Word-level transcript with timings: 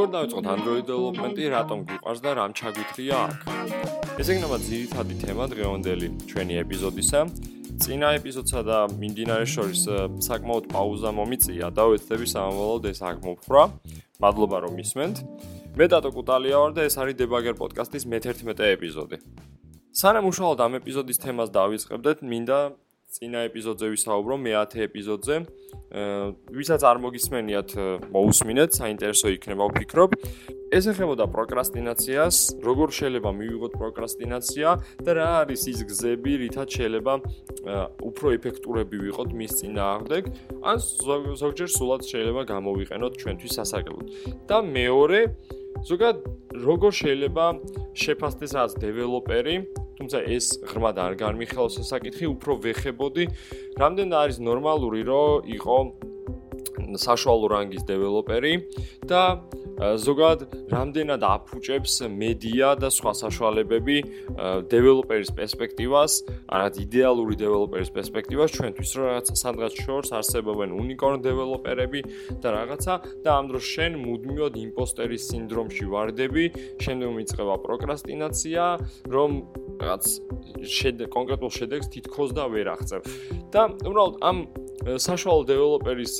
როგორ 0.00 0.12
დავიწყოთ 0.16 0.46
Android 0.48 0.84
development-ი, 0.88 1.44
რატომ 1.52 1.78
გიყვარს 1.88 2.20
და 2.24 2.30
რამ 2.38 2.52
ჩაგვითრია 2.56 3.16
აქ? 3.20 3.38
ეს 4.16 4.28
იქნება 4.32 4.56
ძირითადი 4.64 5.14
თემა 5.20 5.44
დღევანდელი 5.52 6.08
ჩვენი 6.30 6.54
ეპიზოდისა. 6.64 7.20
წინა 7.80 8.08
ეპიზოდსა 8.16 8.60
და 8.64 8.78
მიმდინარე 8.96 9.46
შორის 9.54 9.82
საკმაოდ 10.24 10.64
პაუზა 10.72 11.10
მომიწია 11.20 11.68
და 11.76 11.84
ვეცდები 11.90 12.26
სამომავლოდ 12.32 12.84
ეს 12.92 13.00
აქ 13.10 13.16
მოფხრა. 13.28 13.62
მადლობა 14.24 14.56
რომ 14.64 14.74
ისმენთ. 14.84 15.16
მე 15.76 15.84
დატო 15.92 16.08
კუტალია 16.16 16.56
ვარ 16.60 16.72
და 16.76 16.82
ეს 16.88 16.94
არის 17.00 17.14
Debugger 17.20 17.54
podcast-ის 17.60 18.04
მე-11 18.08 18.72
ეპიზოდი. 18.76 19.16
სანამ 20.00 20.30
უშუალოდ 20.30 20.60
ამ 20.64 20.76
ეპიზოდის 20.78 21.18
თემას 21.20 21.50
დავიწყებდეთ, 21.52 22.22
მინდა 22.24 22.58
წინა 23.12 23.40
ეპიზოდზე 23.50 23.86
ვისაუბრო, 23.92 24.36
მე-10 24.40 24.84
ეპიზოდზე. 24.86 25.34
აა 26.00 26.28
ვისაც 26.56 26.80
არ 26.88 26.96
მოგისმენიათ, 27.04 27.70
მოусმინეთ, 28.14 28.70
საინტერესო 28.80 29.28
იქნება 29.36 29.66
ვფიქრობ. 29.68 30.10
ეს 30.72 30.84
ეხებოდა 30.94 31.26
პროკრასტინაციას, 31.34 32.36
როგორ 32.64 32.88
შეიძლება 32.96 33.30
მივიღოთ 33.40 33.72
პროკრასტინაცია 33.82 34.68
და 35.04 35.10
რა 35.18 35.28
არის 35.42 35.62
ის 35.68 35.80
გზები, 35.90 36.32
რითაც 36.48 36.68
შეიძლება 36.78 37.12
უფრო 38.00 38.26
ეფექტურები 38.38 38.96
ვიყოთ 39.04 39.30
მის 39.36 39.52
წინააღმდეგ, 39.60 40.22
ან 40.64 40.76
ზოგჯერ 41.42 41.68
სულად 41.76 42.02
შეიძლება 42.08 42.42
გამოვიყენოთ 42.48 43.12
ჩვენთვის 43.20 43.52
სასაკელოდ. 43.58 44.06
და 44.48 44.56
მეორე, 44.64 45.20
ზოგადად 45.90 46.18
როგორ 46.66 46.90
შეიძლება 47.02 47.44
შეფასდეს 47.94 48.52
რაც 48.56 48.72
დეველოპერი 48.80 49.56
თუმცა 50.00 50.20
ეს 50.32 50.46
ღრმად 50.64 50.96
არ 50.96 51.14
განმიხილავს 51.20 51.74
ეს 51.82 51.90
საკითხი, 51.92 52.24
უფრო 52.32 52.56
ვეხებოდი, 52.64 53.24
რამდენ 53.76 54.14
არის 54.16 54.38
ნორმალური, 54.40 55.04
რომ 55.04 55.44
იყო 55.60 55.76
საშუალო 57.00 57.46
რანგის 57.54 57.84
დეველოპერი 57.88 58.54
და 59.10 59.22
ზოგადად 59.80 60.68
რამდენად 60.68 61.22
აფუჭებს 61.24 61.94
მედია 62.12 62.74
და 62.76 62.90
სხვა 62.92 63.12
საშუალებები 63.16 63.96
დეველოპერის 64.68 65.30
პერსპექტივას, 65.38 66.12
არად 66.52 66.74
იდეალური 66.84 67.38
დეველოპერის 67.40 67.90
პერსპექტივას 67.96 68.52
ჩვენთვის, 68.60 68.90
რომ 68.96 69.04
რაღაც 69.08 69.26
სადღაც 69.40 69.72
შორს 69.80 70.10
არსებობენ 70.20 70.76
უნიკორნ 70.76 71.24
დეველოპერები 71.24 72.00
და 72.44 72.48
რაღაცა 72.60 72.94
და 73.24 73.30
ამ 73.40 73.44
დროს 73.48 73.64
შენ 73.72 73.92
მუდმივად 74.04 74.54
იმპოსტერის 74.68 75.22
სინდრომში 75.32 75.84
ვარდები, 75.88 76.44
შემდეგ 76.84 77.08
მიწყება 77.16 77.54
პროკრასტინაცია, 77.64 78.62
რომ 79.08 79.30
რაღაც 79.80 80.04
შედ 80.60 80.96
კონკრეტულ 81.08 81.50
შედეგს 81.56 81.88
თითქოს 81.88 82.30
და 82.36 82.44
ვერ 82.52 82.66
აღწევ. 82.76 83.00
და 83.50 83.62
უბრალოდ 83.82 84.14
ამ 84.22 84.36
საშუალო 84.80 85.44
დეველოპერის 85.44 86.14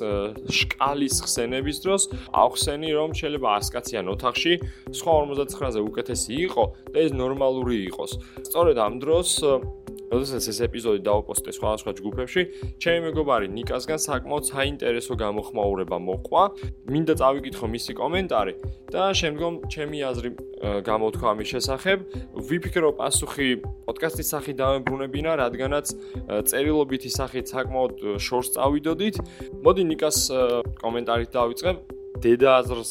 შკალის 0.52 1.16
ხსენების 1.24 1.78
დროს 1.80 2.02
ახსენი 2.36 2.90
რომ 2.92 3.10
შეიძლება 3.16 3.48
100 3.56 3.72
კაციან 3.76 4.10
ოთახში 4.12 4.52
სხვა 5.00 5.12
59-ზე 5.32 5.80
უკეთესი 5.80 6.32
იყო 6.44 6.64
და 6.92 6.98
ეს 7.00 7.12
ნორმალური 7.16 7.76
იყოს. 7.88 8.10
სწორედ 8.44 8.76
ამ 8.76 8.94
დროს 9.00 9.28
როდესაც 10.10 10.42
ეს 10.50 10.58
ეპიზოდი 10.66 11.00
დავაპოსტე 11.06 11.50
სხვადასხვა 11.54 11.92
ჯგუფებში, 11.98 12.42
ჩემი 12.82 13.00
მეგობარი 13.06 13.46
ნიკასგან 13.54 13.98
საკმაოდ 14.02 14.44
საინტერესო 14.50 15.14
გამოხმაურება 15.14 15.96
მოყვა. 16.02 16.42
მინდა 16.90 17.14
წავიკითხო 17.20 17.66
მისი 17.70 17.92
კომენტარი 18.00 18.54
და 18.90 19.02
შემდგომ 19.14 19.54
ჩემი 19.70 19.98
აზრი 20.10 20.30
გამოთქვა 20.60 21.28
ამის 21.30 21.48
შესახებ. 21.54 21.98
ვიფიქრო 22.50 22.90
პასუხი 22.98 23.48
პოდკასტის 23.86 24.26
სახით 24.34 24.56
დავებრუნებინა, 24.60 25.30
რადგანაც 25.40 25.86
წერილობითი 26.50 27.10
სახით 27.10 27.46
საკმაოდ 27.54 27.94
შორს 28.18 28.48
წავიდოდით. 28.58 29.16
მოდი 29.62 29.82
ნიკას 29.94 30.18
კომენტარით 30.82 31.30
დავიწყებ. 31.38 31.99
დედა 32.20 32.50
აზრს 32.60 32.90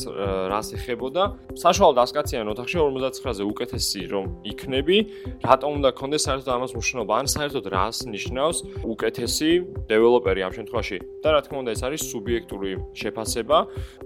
რას 0.51 0.67
ეხებოდა. 0.77 1.23
საშუალო 1.53 1.93
დასკაციან 2.01 2.45
ოთახში 2.53 2.77
59-ზე 2.81 3.43
უკეთესი 3.53 4.01
რომ 4.09 4.25
იქნები, 4.51 4.97
რატომ 5.45 5.69
უნდა 5.79 5.89
კონდეს 5.99 6.23
საერთოდ 6.27 6.49
ამას 6.49 6.71
მნიშვნელობა? 6.75 7.13
ან 7.19 7.27
საერთოდ 7.35 7.65
რას 7.69 7.97
ნიშნავს 8.09 8.57
უკეთესი 8.93 9.51
დეველოპერი 9.89 10.41
ამ 10.47 10.53
შემთხვევაში? 10.57 10.97
და 11.19 11.29
რა 11.35 11.41
თქმა 11.43 11.57
უნდა, 11.63 11.71
ეს 11.75 11.81
არის 11.83 12.01
სუბიექტური 12.09 12.71
შეფასება, 12.95 13.57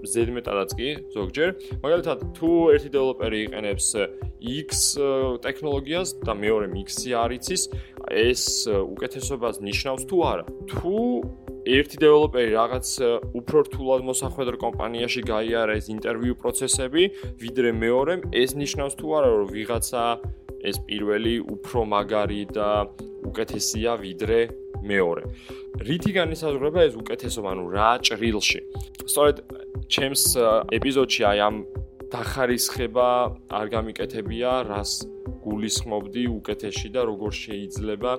ზედმეტადაც 0.02 0.70
კი 0.74 0.88
ზოგჯერ. 1.14 1.48
მაგალითად, 1.84 2.18
თუ 2.34 2.50
ერთი 2.74 2.88
დეველოპერი 2.94 3.38
იყენებს 3.46 3.86
X 4.44 4.70
ტექნოლოგიას 5.46 6.08
და 6.26 6.32
მეორე 6.34 6.66
X-ი 6.84 7.10
არ 7.14 7.30
იცის, 7.38 7.62
ეს 8.10 8.42
უკეთესობას 8.68 9.62
ნიშნავს 9.62 10.02
თუ 10.10 10.16
არა? 10.26 10.44
თუ 10.68 10.94
ერთი 11.64 11.96
დეველოპერი 11.96 12.50
რაღაც 12.52 12.88
უფრო 13.40 13.58
რთულად 13.64 14.02
მოსახვედრო 14.04 14.56
კომპანიაში 14.60 15.22
გაიარა 15.24 15.76
ეს 15.80 15.86
ინტერვიუ 15.88 16.34
პროცესები, 16.36 17.02
ვიდრე 17.40 17.70
მეორემ, 17.72 18.20
ეს 18.36 18.52
ნიშნავს 18.52 18.94
თუ 19.00 19.06
არა 19.16 19.30
რომ 19.32 19.48
ვიღაცა 19.48 20.04
ეს 20.60 20.76
პირველი 20.84 21.34
უფრო 21.40 21.80
მაგარი 21.88 22.42
და 22.52 22.68
უკეთესია 23.24 23.96
ვიდრე 23.96 24.40
მეორე. 24.84 25.22
რითი 25.88 26.12
განისაზღვრება 26.20 26.80
ეს 26.84 26.94
უკეთესობა, 27.00 27.48
ანუ 27.56 27.64
რა 27.72 27.90
ჭრილში? 28.04 28.60
სწორედ 29.08 29.36
ჩემს 29.88 30.24
ეპიზოდში 30.68 31.22
აი 31.24 31.38
ამ 31.48 31.56
დახარისხება 32.12 33.08
არ 33.48 33.66
გამიკეთებია, 33.72 34.50
რას 34.68 34.92
გულისხმობდი 35.44 36.24
უკეთესში 36.38 36.88
და 36.94 37.00
როგორ 37.08 37.30
შეიძლება 37.32 38.12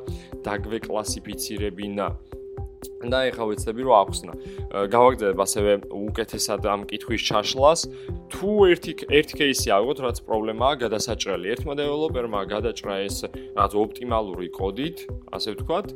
დაგვეკლასიფიცირებინა. 0.45 2.07
და 3.05 3.19
ეხლა 3.29 3.43
ვეცდები 3.49 3.81
რომ 3.85 3.95
ახსნა. 4.01 4.33
გავაგზავნებ 4.93 5.39
ასევე 5.45 5.71
უკეთესად 5.91 6.61
ამ 6.65 6.81
კითხვის 6.89 7.21
ჩაშლას. 7.27 7.79
თუ 8.33 8.49
ერთი 8.71 8.91
ერთი 9.09 9.33
кейსი 9.39 9.69
ავიღოთ, 9.77 9.99
რაც 10.05 10.17
პრობლემაა 10.27 10.73
გადასაჭრელი. 10.83 11.45
ერთმა 11.53 11.73
დეველოპერმა 11.79 12.39
გადაჭრა 12.49 12.95
ეს 13.05 13.17
რაც 13.55 13.71
ოპტიმალური 13.75 14.47
კოდით, 14.49 14.97
ასე 15.31 15.49
ვთქვათ, 15.55 15.87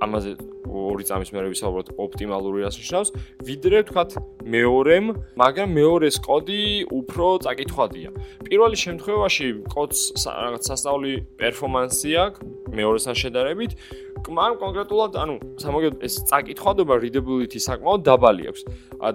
ამაზე 0.00 0.32
ორი 0.70 1.04
წამის 1.08 1.30
მერე 1.34 1.50
ვისაუბროთ 1.50 1.88
ოპტიმალური 1.98 2.62
რას 2.64 2.76
ნიშნავს, 2.78 3.08
ვიდრე 3.42 3.78
ვთქვათ 3.82 4.10
მეორემ, 4.46 5.06
მაგრამ 5.40 5.68
მეორეს 5.74 6.16
კოდი 6.22 6.62
უფრო 6.94 7.26
წაკითხვადია. 7.44 8.10
პირველი 8.46 8.76
შემთხვევაში 8.84 9.46
კოდს 9.74 10.00
რაღაც 10.24 10.62
სასწაული 10.70 11.12
პერფორმანსი 11.40 12.10
აქვს 12.24 12.38
მეორესთან 12.70 13.16
შედარებით 13.22 13.72
კმარ 14.26 14.56
კონკრეტულად, 14.60 15.16
ანუ 15.16 15.34
სამოგეთ 15.62 15.94
ეს 16.06 16.14
წაკითხავდება 16.30 16.94
readability 17.00 17.58
საკმაოდ 17.60 18.00
დაბალი 18.06 18.44
აქვს. 18.50 18.62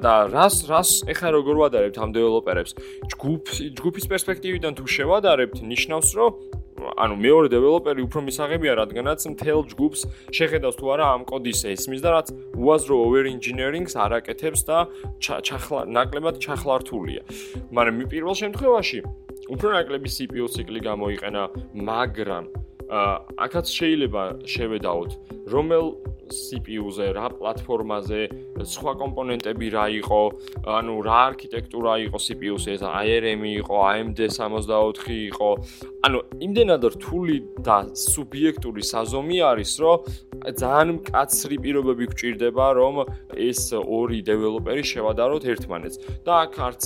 და 0.02 0.14
რას 0.34 0.56
რას 0.70 0.90
ეხა 1.06 1.30
როგორ 1.38 1.56
ვადარებთ 1.62 1.98
ამ 2.02 2.10
დეველოპერებს? 2.16 2.72
ჯგუფ 3.14 3.42
ჯგუფის 3.78 4.06
პერსპექტივიდან 4.12 4.74
თუ 4.78 4.86
შევადარებთ, 4.86 5.58
ნიშნავს, 5.62 6.10
რომ 6.18 6.32
ანუ 6.76 7.16
მეორე 7.16 7.48
დეველოპერი 7.50 8.02
უფრო 8.06 8.20
მისაღებია, 8.28 8.74
რადგანაც 8.82 9.20
მთელ 9.32 9.60
ჯგუფს 9.72 10.02
შეხედავს 10.36 10.76
თუ 10.80 10.86
არა 10.94 11.06
ამ 11.16 11.22
კოდის 11.26 11.62
ესმის 11.72 12.02
და 12.04 12.10
რაც 12.16 12.28
უაზრო 12.60 12.96
over 13.00 13.24
engineering-ს 13.32 13.96
არაკეთებს 13.96 14.62
და 14.68 14.78
ჩახლა 15.24 15.88
ნაკლებად 15.88 16.36
ჩახლართულია. 16.44 17.22
მაგრამ 17.72 17.96
პირველ 18.12 18.36
შემთხვევაში 18.44 19.00
უფრო 19.46 19.68
ნაკლები 19.78 20.10
CPU 20.10 20.46
ციკლი 20.52 20.80
გამოიყენა, 20.84 21.44
მაგრამ 21.80 22.65
აქაც 22.90 23.72
შეიძლება 23.78 24.24
შევედაოთ 24.56 25.12
რომელ 25.54 25.86
CPU-ზე, 26.30 27.08
რა 27.16 27.28
პლატფორმაზე, 27.38 28.22
სხვა 28.66 28.94
კომპონენტები 29.02 29.68
რა 29.76 29.86
იყო, 30.02 30.22
ანუ 30.66 30.96
რა 31.06 31.20
არქიტექტურა 31.30 31.94
იყო 32.10 32.18
CPU-ზე, 32.26 32.70
ეს 32.76 32.84
ARM 32.86 33.42
იყო, 33.46 33.76
AMD 33.92 34.20
64 34.30 35.14
იყო. 35.30 35.50
ანუ 36.06 36.20
იმდენად 36.46 36.84
რთული 36.96 37.38
და 37.66 37.78
სუბიექტური 37.94 38.82
საზომი 38.86 39.38
არის, 39.42 39.72
რომ 39.82 39.98
ძალიან 40.46 40.90
მკაცრი 41.02 41.56
პირობები 41.66 42.06
გვჭირდება, 42.14 42.66
რომ 42.78 42.96
ეს 43.34 43.74
ორი 43.74 44.20
დეველოპერი 44.22 44.84
შევადაროთ 44.86 45.44
ერთმანეთს. 45.54 45.98
და 46.26 46.34
აქ 46.46 46.54
არც 46.68 46.84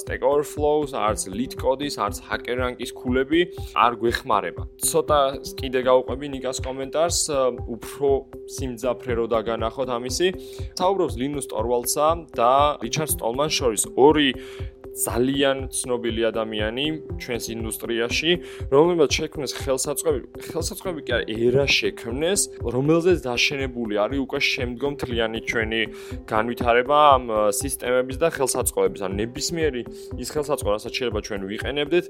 Stack 0.00 0.22
Overflow-ს, 0.22 0.92
არც 0.94 1.20
LeetCode-ის, 1.34 1.94
არც 1.98 2.16
HackerRank-ის 2.28 2.90
ქულები 2.94 3.40
არ 3.74 3.92
გვეხმარება. 3.98 4.62
ცოტა 4.78 5.20
კიდე 5.58 5.80
გავყვები 5.88 6.26
ნიკას 6.34 6.58
კომენტარს, 6.62 7.18
უფრო 7.74 8.08
სიმძაფრე 8.64 9.12
რო 9.20 9.26
დაგანახოთ 9.28 9.88
ამისი. 10.00 10.28
საუბრობს 10.80 11.14
ლინუს 11.20 11.46
ტორვალდსა 11.52 12.08
და 12.32 12.52
რიჩარდ 12.80 13.10
სტოლმან 13.14 13.50
შორის 13.52 13.84
ორი 13.92 14.28
ძალიან 14.94 15.68
ცნობილი 15.74 16.22
ადამიანი 16.30 16.86
ჩვენს 17.18 17.44
ინდუსტრიაში, 17.54 18.30
რომელმაც 18.70 19.10
შექმნეს 19.18 19.52
ხელსაწყოები, 19.58 20.26
ხელსაწყოები 20.54 21.00
კი 21.02 21.12
არა, 21.18 21.24
ერა 21.34 21.66
შექმნეს, 21.66 22.40
რომელზეც 22.62 23.18
დაშენებული 23.26 23.94
არის 23.98 24.18
უკვე 24.24 24.38
შემდგომ 24.54 24.92
თლიანი 25.02 25.40
ჩვენი 25.50 25.80
განვითარება 26.30 26.98
ამ 27.18 27.24
სისტემების 27.50 28.16
და 28.22 28.28
ხელსაწყოების, 28.38 29.00
ან 29.02 29.12
ნებისმიერი 29.18 29.82
ის 30.22 30.28
ხელსაწყო, 30.30 30.68
რასაც 30.78 30.92
შეიძლება 30.94 31.20
ჩვენ 31.26 31.40
ვიყენებდეთ, 31.50 32.04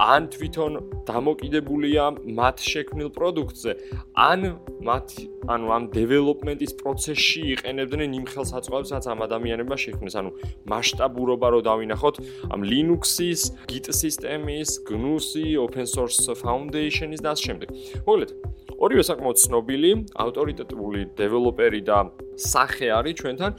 ან 0.00 0.22
თვითონ 0.32 0.72
დამოკიდებულია 1.04 2.04
მათ 2.24 2.56
შექმნილ 2.72 3.08
პროდუქტზე, 3.14 3.72
ან 4.16 4.40
მათ 4.84 5.08
ანუ 5.44 5.66
ამ 5.76 5.84
დეველოპმენტის 5.92 6.72
პროცესში 6.80 7.40
იყენებდნენ 7.54 8.10
იმ 8.18 8.24
ხელსაწყოებს, 8.32 8.88
რაც 8.96 9.04
ამ 9.12 9.18
ადამიანებმა 9.28 9.76
შექმნეს, 9.84 10.14
ანუ 10.20 10.30
მასშტაბურობა 10.72 11.46
რო 11.52 11.60
დავინახოთ 11.68 12.13
ამ 12.52 12.60
Linux-ის, 12.62 13.52
Git 13.70 13.90
სისტემის, 13.92 14.80
GNU-ი, 14.88 15.58
Open 15.58 15.86
Source 15.86 16.26
Foundation-ის 16.42 17.20
და 17.20 17.32
ამ 17.34 17.40
შემდეგ. 17.44 17.68
მოგლეთ, 18.06 18.30
ორივე 18.78 19.02
საკმაოდ 19.06 19.38
ცნობილი, 19.38 19.90
ავტორიტეტული 20.18 21.00
დეველოპერი 21.18 21.80
და 21.86 21.98
სახე 22.34 22.86
არის 22.98 23.14
ჩვენთან, 23.20 23.52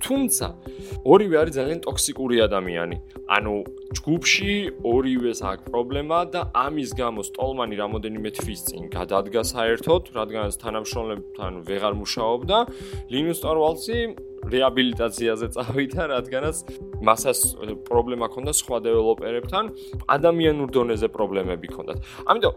თუმცა 0.00 0.46
ორივე 1.04 1.36
არის 1.42 1.54
ძალიან 1.58 1.80
ტოქსიკური 1.86 2.36
ადამიანი. 2.46 2.96
ანუ 3.30 3.54
ჯგუფში 3.98 4.54
ორივეს 4.86 5.40
აქვს 5.42 5.66
პრობლემა 5.70 6.18
და 6.30 6.40
ამის 6.54 6.90
გამო 6.94 7.20
სტოლმანი 7.26 7.74
რამოდენიმე 7.82 8.30
თვის 8.38 8.60
წინ 8.70 8.82
გადადგა 8.94 9.42
საერთოდ, 9.42 10.02
რადგანაც 10.14 10.54
თანამშრომლებთან 10.62 11.52
ვეღარ 11.66 11.94
მუშაობდა. 12.00 12.58
Linus 13.10 13.38
Torvalds-ი 13.42 13.98
რეაბილიტაციაზე 14.48 15.46
წავიდა, 15.54 16.02
რადგანაც 16.16 16.56
მასას 17.04 17.40
პრობლემა 17.88 18.26
ჰქონდა 18.30 18.52
სხვა 18.56 18.78
დეველოპერებთან, 18.86 19.64
ადამიანურ 20.16 20.68
დონეზე 20.74 21.08
პრობლემები 21.12 21.66
ჰქონდათ. 21.70 21.98
ამიტომ 22.30 22.54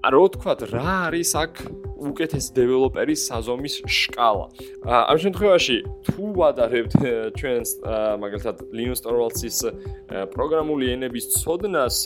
რო 0.00 0.24
თქვა 0.32 0.52
რა 0.72 1.12
არის 1.12 1.30
აქ 1.36 1.54
უკეთესი 2.00 2.50
დეველოპერის 2.56 3.20
საზომის 3.28 3.74
შკალა. 3.84 4.46
ამ 4.88 5.16
შემთხვევაში 5.20 5.76
თუ 6.08 6.24
ვადარებთ 6.40 6.94
ჩვენს 7.36 7.68
მაგალითად 8.22 8.56
Linux 8.72 8.98
Torvalds-ის 9.04 9.58
პროგრამული 10.32 10.86
ენების 10.96 11.24
ცოდნას, 11.44 11.96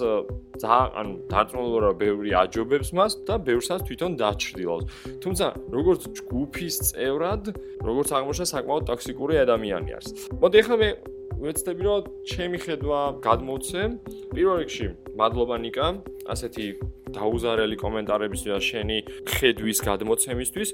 ძალიან 0.59 1.09
ანუ 1.31 1.63
ვარ, 1.71 1.85
ბევრი 1.95 2.31
აჯობებს 2.43 2.91
მას 2.99 3.13
და 3.27 3.35
ბევრსაც 3.39 3.81
თვითონ 3.87 4.13
დაჩრდილავს. 4.19 4.85
თუმცა 5.23 5.47
როგორც 5.71 6.03
ჯგუფის 6.19 6.75
წევრად, 6.91 7.43
როგორც 7.87 8.09
აღმოჩნდა 8.19 8.47
საკმაოდ 8.55 8.83
ტოქსიკური 8.91 9.35
ადამიანი 9.47 9.91
არის. 9.95 10.09
მოდი 10.43 10.57
ახლა 10.63 10.77
მე 10.83 10.91
ვეცდები 11.45 11.83
რომ 11.87 12.03
ჩემი 12.31 12.59
ხედვა 12.65 13.01
გადმოცე. 13.23 13.81
პირველ 14.35 14.57
რიგში, 14.63 14.87
მადლობა 15.19 15.57
ნიკა, 15.63 15.87
ასეთი 16.33 16.67
დაუზარელი 17.15 17.77
კომენტარებისთვის 17.79 18.51
და 18.51 18.61
შენი 18.69 18.99
ხედვის 19.35 19.79
გადმოცემისთვის. 19.89 20.69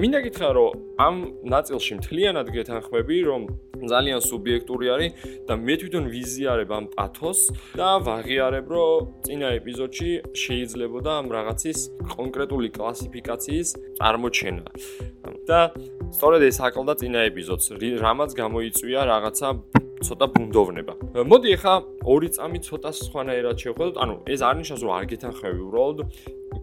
მინდა 0.00 0.18
გითხრა, 0.26 0.48
რომ 0.58 0.70
ამ 1.00 1.14
ნაწილში 1.54 1.92
მთლიანად 2.00 2.46
გეთანხმები, 2.52 3.16
რომ 3.30 3.42
ძალიან 3.80 4.20
სუბიექტური 4.20 4.86
არის 4.92 5.10
და 5.48 5.54
მე 5.56 5.74
თვითონ 5.80 6.04
ვიზიარებ 6.12 6.70
ამ 6.76 6.84
პათოს 6.92 7.40
და 7.80 7.90
ვაღიარებ, 8.04 8.66
რომ 8.68 9.08
წინა 9.24 9.48
ეპიზოდში 9.60 10.10
შეიძლებოდა 10.36 11.10
ამ 11.20 11.26
რაღაცის 11.32 11.78
კონკრეტული 12.12 12.68
კლასიფიკაციის 12.76 13.68
წარმოჩენა. 13.98 14.64
და 15.48 15.60
სწორედ 16.14 16.42
ეს 16.46 16.58
აკლდა 16.60 16.94
წინა 17.00 17.20
ეპიზოდს, 17.30 17.66
რამაც 18.04 18.30
გამოიწვია 18.36 19.00
რაღაცა 19.12 19.48
ცოტა 20.00 20.26
ბუნდოვნება. 20.32 20.94
მოდი 21.30 21.48
ახლა 21.56 21.74
ორი 22.08 22.28
წამი 22.36 22.58
ცოტა 22.64 22.90
სხვანაირად 23.04 23.56
შევხედოთ. 23.62 23.96
ანუ 24.02 24.14
ეს 24.32 24.40
არ 24.48 24.54
ნიშნავს 24.60 24.79
რომ 24.84 24.92
არ 24.98 25.04
გეთანხმები 25.12 25.60
უბრალოდ 25.66 25.98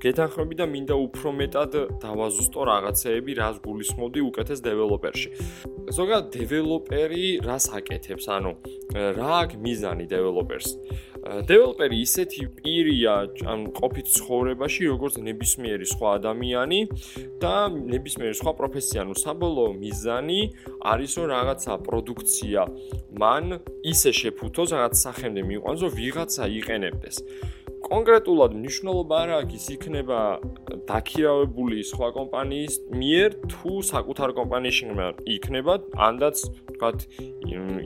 გეთანხმები 0.04 0.56
და 0.60 0.66
მინდა 0.68 0.96
უფრო 1.00 1.32
მეტად 1.42 1.72
დავაზუსტო 2.04 2.62
რაღაცეები, 2.70 3.32
რას 3.40 3.58
გულისხმობდი 3.66 4.20
უკეთეს 4.30 4.60
დეველოპერში. 4.68 5.30
ზოგადად 5.98 6.28
დეველოპერი 6.36 7.26
რას 7.48 7.66
აკეთებს? 7.74 8.26
ანუ 8.28 8.52
რა 8.94 9.32
აქვს 9.42 9.58
მიზანი 9.64 10.06
დეველოპერს? 10.12 10.70
დეველოპერი 11.28 11.98
ისეთი 12.08 12.44
პირია 12.60 13.14
ან 13.52 13.60
ყოფით 13.76 14.08
ცხოვრებაში 14.16 14.84
როგორც 14.92 15.20
ნებისმიერი 15.28 15.88
სხვა 15.92 16.08
ადამიანი 16.20 16.80
და 17.42 17.56
ნებისმიერი 17.74 18.36
სხვა 18.38 18.54
პროფესია, 18.60 19.04
ну 19.04 19.16
საბოლოო 19.18 19.72
მიზანი 19.82 20.40
არის 20.88 21.12
რომ 21.20 21.28
რაღაცა 21.36 21.74
პროდუქცია 21.88 22.62
მან 23.18 23.46
ისე 23.92 24.12
შეფუთოს, 24.22 24.70
რაღაც 24.78 24.94
სახემდე 25.04 25.42
მიყვანოს, 25.52 25.82
რომ 25.84 25.92
ვიღაცა 26.00 26.44
იყენებდეს. 26.60 27.18
კონკრეტულად 27.88 28.52
მნიშვნელობა 28.60 29.20
არ 29.24 29.30
აქვს 29.38 29.56
ის 29.58 29.66
იქნება 29.76 30.20
დაქირავებული 30.90 31.78
სხვა 31.92 32.10
კომპანიის 32.18 32.74
მიერ 33.02 33.30
თუ 33.54 33.72
საკუთარ 33.92 34.34
კომპანიაში 34.40 34.84
იქნება. 35.36 35.74
ანდაც 36.08 36.38
თქვათ 36.76 37.00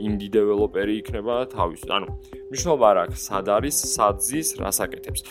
ინდი 0.08 0.28
დეველოპერი 0.38 0.94
იქნება 1.02 1.36
თავის. 1.54 1.82
ანუ 1.98 2.08
მნიშვნელობა 2.50 2.86
არ 2.92 2.98
აქვს 3.04 3.20
სად 3.30 3.46
არის 3.58 3.78
საძის 3.96 4.48
რასაკეთებს 4.62 5.22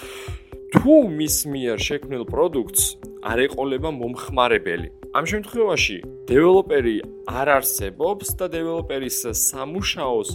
თუ 0.71 0.95
მის 1.19 1.37
მიერ 1.51 1.79
შექმნილ 1.83 2.25
პროდუქტს 2.31 2.83
არ 3.27 3.39
ეყოლება 3.47 3.91
მომხმარებელი. 3.91 4.89
ამ 5.19 5.25
შემთხვევაში 5.27 5.97
დეველოპერი 6.31 6.97
არ 7.27 7.49
არსებობს 7.59 8.29
და 8.39 8.47
დეველოპერის 8.55 9.19
სამუშაოს 9.35 10.31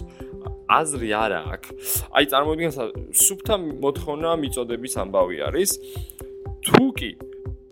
აზრი 0.66 1.10
არ 1.14 1.32
აქვს. 1.36 1.70
აი 2.10 2.24
წარმოგიდგენთ, 2.32 2.76
სუფთა 3.14 3.56
მოთხოვნა 3.82 4.30
მიწოდების 4.42 4.94
ამბავი 5.02 5.36
არის. 5.48 5.70
თუ 6.66 6.84
კი 6.98 7.10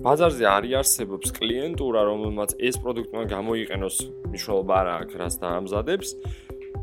ბაზარზე 0.05 0.45
არ 0.47 0.65
იარსებობს 0.71 1.29
კლიენტურა, 1.35 2.01
რომელმაც 2.07 2.51
ეს 2.61 2.77
პროდუქტი 2.79 3.25
გამოიყენოს, 3.35 3.97
მნიშვნელობა 4.31 4.75
არ 4.81 4.89
აქვს, 4.95 5.15
რაც 5.21 5.35
დაამზადებს. 5.43 6.09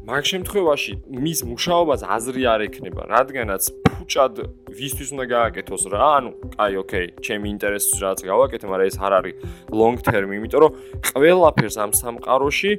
მაგ 0.02 0.24
შემთხვევაში 0.26 0.94
მის 1.14 1.40
მუშაობას 1.46 2.02
აზრი 2.02 2.44
არ 2.50 2.62
ექნება, 2.68 3.02
რადგანაც 3.06 3.64
ფუჭად 3.86 4.34
ვისთვის 4.74 5.10
უნდა 5.14 5.26
გააკეთოს 5.30 5.84
რა, 5.94 6.08
ანუ 6.18 6.32
აი, 6.58 6.74
ოკეი, 6.82 7.08
ჩემი 7.22 7.48
ინტერესს 7.54 8.02
რაც 8.02 8.20
გავაკეთე, 8.26 8.66
მაგრამ 8.66 8.88
ეს 8.90 8.98
არ 8.98 9.14
არის 9.20 9.36
long 9.70 9.98
term, 10.02 10.30
იმიტომ 10.42 10.60
რომ 10.66 10.72
ყველაფერს 11.06 11.78
ამ 11.78 11.92
სამყაროში 12.02 12.72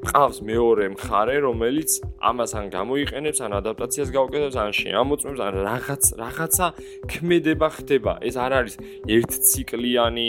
ყავს 0.00 0.38
მეორე 0.40 0.84
მხარე, 0.96 1.36
რომელიც 1.44 1.90
ამას 2.24 2.52
ან 2.56 2.66
გამოიყენებს, 2.72 3.38
ან 3.44 3.52
ადაპტაციას 3.60 4.08
გაუკეთებს, 4.16 4.56
ან 4.56 4.70
შეამოწმებს, 4.80 5.40
ან 5.44 5.54
რაღაც 5.68 6.04
რაღაცა 6.20 6.66
ქმედება 7.10 7.68
ხდება. 7.76 8.12
ეს 8.24 8.34
არ 8.40 8.52
არის 8.60 8.74
ერთციკლიანი, 9.16 10.28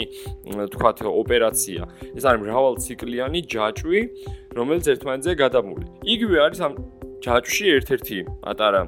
თქვათ, 0.76 0.98
ოპერაცია. 1.08 1.82
ეს 2.16 2.24
არის 2.28 2.40
მრავალციკლიანი 2.44 3.40
ჯაჭვი, 3.52 4.00
რომელიც 4.52 4.84
ერთმანეთზე 4.92 5.32
გადამული. 5.40 5.84
იგივე 6.04 6.36
არის 6.46 6.60
ამ 6.60 6.72
ჯაჭვში 7.24 7.66
ერთ-ერთი 7.76 8.18
პატარა 8.44 8.82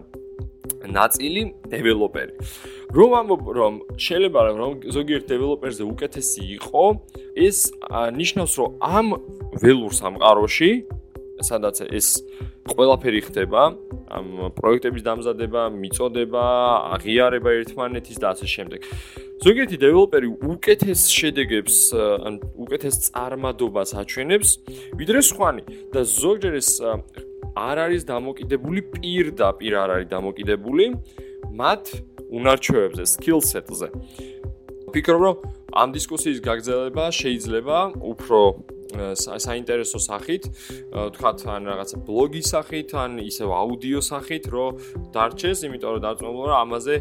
ნაწილი 0.85 1.43
დეველოპერი. 1.73 2.35
რომ 2.95 3.11
ამბობ 3.19 3.43
რომ 3.59 3.75
შეიძლება 3.99 4.41
რომ 4.55 4.75
ზოგიერთ 4.95 5.25
დეველოპერზე 5.27 5.83
უკეთესი 5.83 6.43
იყო, 6.63 6.85
ეს 7.35 7.59
ნიშნავს 7.91 8.53
რომ 8.61 8.69
ამ 8.79 9.07
ველურ 9.59 9.93
სამყაროში, 9.99 10.71
სადაც 11.43 11.77
ეს 11.91 12.23
ყველაფერი 12.71 13.21
ხდება, 13.27 13.63
ამ 14.15 14.27
პროექტების 14.55 15.03
დამზადება, 15.03 15.63
მიწოდება, 15.75 16.45
აღიარება 16.95 17.51
ერთმანეთის 17.59 18.17
და 18.23 18.27
ასე 18.31 18.47
შემდეგ. 18.55 18.81
ზოგიერთი 19.43 19.77
დეველოპერი 19.83 20.29
უკეთეს 20.55 21.03
შედეგებს, 21.11 21.77
ან 21.99 22.39
უკეთეს 22.63 22.95
წარმადობას 23.11 23.91
აჩვენებს, 23.99 24.49
ვიდრე 24.95 25.19
სხვანი 25.19 25.63
და 25.91 26.01
ზოგჯერ 26.07 26.55
ეს 26.63 26.71
არ 27.55 27.77
არის 27.87 28.03
დამოკიდებული 28.07 28.81
პირდაპირ 28.95 29.73
არ 29.83 29.91
არის 29.95 30.09
დამოკიდებული 30.11 30.85
მათ 31.55 31.83
უნარჩვევებზე, 32.35 33.05
skill 33.15 33.41
set-ზე. 33.41 33.89
ფიქრობ 34.95 35.21
რომ 35.27 35.37
ამ 35.75 35.89
დისკუსიის 35.95 36.39
გაგრძელება 36.43 37.05
შეიძლება 37.11 37.79
უფრო 37.99 38.41
საინტერესო 38.95 39.99
სახით, 39.99 40.43
თქვათ 41.15 41.39
ან 41.51 41.63
რაღაცა 41.67 41.97
ბლოგის 42.07 42.47
სახით, 42.55 42.95
ან 42.95 43.19
ისევ 43.27 43.49
აუდიო 43.51 44.01
სახით, 44.07 44.45
რომ 44.55 44.79
დარჩეს, 45.15 45.67
იმიტომ 45.67 45.91
რომ 45.99 46.03
დაწუნებული 46.07 46.49
რომ 46.51 46.59
ამაზე 46.63 46.95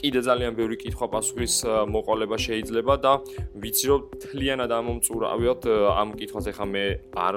კიდე 0.00 0.20
ძალიან 0.24 0.52
ბევრი 0.56 0.76
კითხვა 0.80 1.06
პასუხის 1.12 1.54
მოყოლება 1.92 2.36
შეიძლება 2.40 2.94
და 3.04 3.12
ვიცი 3.60 3.86
რომ 3.92 4.00
თლიანად 4.24 4.70
ამომწურავიოთ 4.80 5.62
ამ 6.00 6.08
კითხვაზე 6.16 6.50
ხა 6.56 6.66
მე 6.72 6.84
არ 7.26 7.34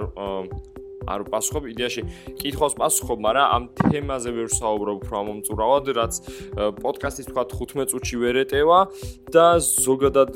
არ 1.10 1.22
პასუხობ 1.30 1.64
იდეაში 1.74 2.02
კითხავს 2.40 2.76
პასუხობ, 2.80 3.18
მაგრამ 3.26 3.48
ამ 3.56 3.64
თემაზე 3.80 4.30
ვერ 4.38 4.50
საუბრობ 4.54 4.96
უფრო 5.04 5.16
ამომწურავად, 5.24 5.86
რაც 6.00 6.14
პოდკასტის 6.80 7.30
თქვა 7.30 7.44
15 7.50 7.90
წუთში 7.92 8.16
ვერ 8.24 8.36
ეტევა 8.46 8.80
და 9.34 9.46
ზოგადად 9.60 10.32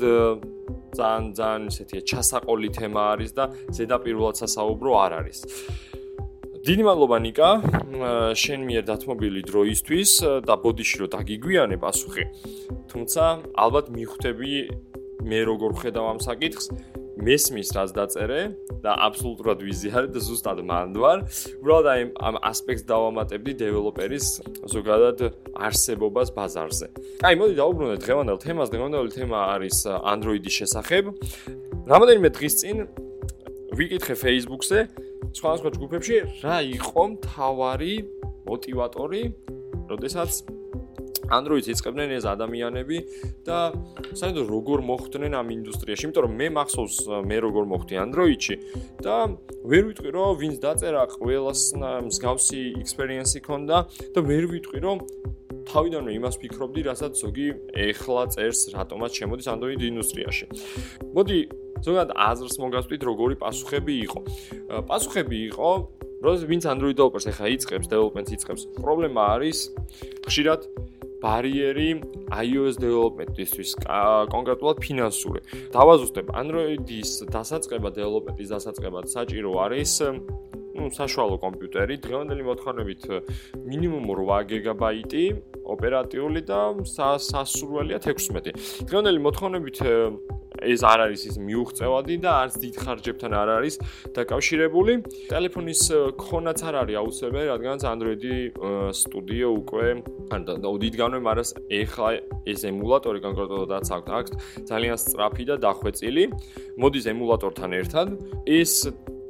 ძალიან 0.94 1.24
ძალიან 1.34 1.62
ისეთია 1.70 2.00
ჩასაყოლი 2.10 2.68
თემა 2.78 3.02
არის 3.14 3.30
და 3.38 3.44
ზედაპირულად 3.76 4.34
სასაუბრო 4.42 4.92
არ 5.04 5.12
არის. 5.20 5.38
დიდი 6.64 6.82
მადლობა 6.88 7.16
ნიკა, 7.28 7.48
შენ 8.40 8.60
მიერ 8.64 8.84
დათმობილი 8.88 9.40
დროისთვის 9.44 10.10
და 10.48 10.54
ბოდიში 10.64 10.96
რომ 11.04 11.08
დაგიგვიანე 11.12 11.76
პასუხი. 11.76 12.24
თუმცა 12.88 13.22
ალბათ 13.52 13.86
მიხვდები 13.92 14.52
მე 15.28 15.38
როგორ 15.44 15.70
ხედავ 15.80 16.04
ამ 16.12 16.18
საკითხს. 16.24 16.66
მესმის 17.14 17.68
რაც 17.76 17.90
დაწერე 17.94 18.40
და 18.82 18.92
აბსოლუტურად 19.06 19.58
ვიზიარებ 19.62 20.10
და 20.14 20.20
ზუსტად 20.20 20.58
მანდ 20.66 20.94
ვარ. 20.98 21.18
უბრალოდ 21.62 21.86
აი 21.94 22.00
ამ 22.18 22.36
ასპექტს 22.50 22.84
დავამატებდი 22.90 23.52
დეველოპერის 23.62 24.26
ზოგადად 24.74 25.18
არსებობას 25.54 26.28
ბაზარზე. 26.34 26.86
აი 27.22 27.34
მოდი 27.38 27.54
დავუბრუნდეთ 27.60 28.00
დღევანდელ 28.04 28.38
თემას. 28.44 28.68
დღევანდელი 28.74 29.10
თემა 29.14 29.38
არის 29.54 29.76
Android-ის 30.02 30.54
შესახებ. 30.58 31.04
რამოდენიმე 31.86 32.28
დღის 32.34 32.54
წინ 32.60 32.76
ვიკითხე 33.78 34.14
Facebook-ზე 34.14 34.78
სხვადასხვა 35.34 35.70
ჯგუფებში 35.76 36.16
რა 36.42 36.56
იყო 36.78 37.02
მთავარი 37.14 37.94
мотиваტორი, 38.46 39.22
როდესაც 39.90 40.30
Android-ს 41.30 41.70
იწყებდნენ 41.72 42.14
ეს 42.18 42.24
ადამიანები 42.28 42.98
და 43.46 43.58
საერთოდ 44.12 44.46
როგორ 44.50 44.78
მოხვდნენ 44.90 45.32
ამ 45.40 45.48
ინდუსტრიაში, 45.56 46.02
იმიტომ 46.08 46.24
რომ 46.26 46.34
მე 46.40 46.48
მახსოვს 46.58 46.96
მე 47.28 47.36
როგორ 47.44 47.64
მოხვდი 47.72 47.94
Android-ში 48.04 48.56
და 49.04 49.16
ვერ 49.64 49.82
ვიტყვი 49.88 50.10
რომ 50.14 50.36
ვინც 50.42 50.56
დაწერა 50.64 51.02
ყველას 51.16 51.60
მსგავსი 52.08 52.62
experience-ი 52.82 53.40
ქონდა 53.44 53.76
და 54.14 54.20
ვერ 54.20 54.44
ვიტყვი 54.52 54.78
რომ 54.84 54.98
თავიდანვე 55.64 56.12
იმას 56.20 56.36
ფიქრობდი, 56.42 56.80
რასაც 56.86 57.12
ზოგი 57.18 57.46
ეხლა 57.88 58.22
წერს 58.34 58.60
რატომაც 58.76 59.12
შემოდის 59.16 59.48
Android 59.48 59.80
ინდუსტრიაში. 59.80 60.46
მოდი 61.16 61.38
ზოგადად 61.84 62.10
აზრს 62.14 62.56
მოგასწვით 62.62 63.02
როგორი 63.08 63.34
პასუხები 63.40 63.94
იყო. 64.06 64.20
პასუხები 64.88 65.38
იყო, 65.50 65.70
რომ 66.24 66.34
ვინც 66.48 66.64
Android 66.68 66.96
developers 66.96 67.28
ახლა 67.28 67.48
იწყებს, 67.56 67.86
development-ს 67.92 68.32
იწყებს, 68.36 68.62
პრობლემა 68.80 69.22
არის 69.36 69.58
ხშირად 70.28 70.60
ბარიერი 71.24 71.88
iOS 72.44 72.76
development-ისთვის, 72.84 73.70
კონკრეტულად 74.34 74.76
ფინანსური. 74.84 75.40
დავაზუსტებ, 75.72 76.26
Android-ის 76.36 77.10
დასაწყება 77.32 77.88
development-ის 77.96 78.48
დასაწყებად 78.54 79.04
საჭირო 79.08 79.50
არის 79.64 79.92
ну, 80.74 80.90
საშუალო 80.90 81.38
კომპიუტერი, 81.38 81.96
დღევანდელი 82.02 82.44
მოთხოვნებით 82.50 83.02
მინიმუმ 83.62 84.04
8 84.10 84.46
გიგაბაიტი 84.50 85.24
ოპერატიული 85.74 86.40
და 86.42 86.60
სასურველია 86.84 87.98
16. 88.02 88.52
დღევანდელი 88.90 89.20
მოთხოვნებით 89.26 89.78
ეს 90.64 90.80
არ 90.82 90.98
არის 91.06 91.22
ის 91.30 91.36
მიუღწევადი 91.48 92.14
და 92.24 92.30
არც 92.42 92.54
დიდ 92.64 92.74
ხარჯებთან 92.84 93.32
არ 93.40 93.48
არის 93.58 93.74
დაკავშირებული. 94.16 94.92
ტელეფონის 95.30 95.82
ქონაც 96.24 96.58
არ 96.68 96.74
არის 96.82 96.96
აუცილებელი, 97.02 97.46
რადგან 97.54 97.76
Android-ი 97.94 98.36
სტუდიო 99.04 99.48
უკვე 99.60 99.86
ანუ 100.34 100.76
დიდ 100.84 100.94
განვე 101.00 101.20
მარას 101.24 101.50
ეხლა 101.68 102.08
ეს 102.48 102.60
ემულატორი 102.70 103.18
კონკრეტულად 103.26 103.70
აქვს 103.72 104.30
ძალიან 104.68 104.96
სწრაფი 105.04 105.44
და 105.50 105.54
დახვეწილი. 105.66 106.24
მოდის 106.80 107.04
ემულატორთან 107.12 107.70
ერთად 107.80 108.06
ეს 108.46 108.72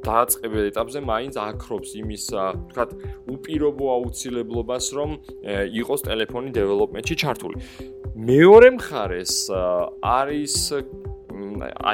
დააწყებელ 0.05 0.69
ეტაპზე 0.69 0.99
მაინც 1.01 1.33
აკრობს 1.33 1.89
იმის, 1.97 2.23
თქვათ, 2.69 2.89
უპირობო 3.25 3.85
აუცილებლობას, 3.97 4.85
რომ 4.93 5.09
იყოს 5.81 6.01
ტელეფონი 6.05 6.49
დეველოპმენტში 6.53 7.15
ჩართული. 7.25 7.57
მეორე 8.15 8.69
მხარეს 8.77 9.33
არის 10.05 10.55